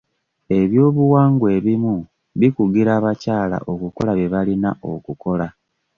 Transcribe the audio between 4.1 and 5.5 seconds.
bye balina okukola.